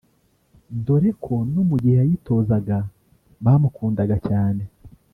[0.85, 2.77] dore ko no mu gihe yayitozaga
[3.43, 4.63] bamukundaga cyane